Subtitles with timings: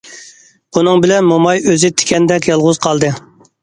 [0.77, 3.17] بۇنىڭ بىلەن موماي ئۆزى تىكەندەك يالغۇز قالدى.